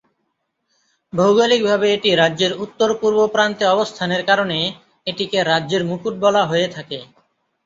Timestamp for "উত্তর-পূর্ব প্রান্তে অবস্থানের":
2.63-4.21